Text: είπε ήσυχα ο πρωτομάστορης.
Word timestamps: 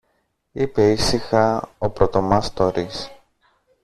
είπε 0.51 0.91
ήσυχα 0.91 1.69
ο 1.77 1.89
πρωτομάστορης. 1.89 3.09